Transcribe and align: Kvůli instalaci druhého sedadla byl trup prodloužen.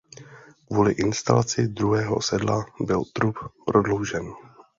Kvůli 0.67 0.93
instalaci 0.93 1.67
druhého 1.67 2.21
sedadla 2.21 2.65
byl 2.79 3.03
trup 3.13 3.35
prodloužen. 3.65 4.33